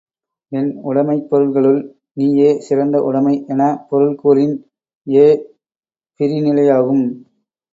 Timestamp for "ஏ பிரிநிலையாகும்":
5.07-7.05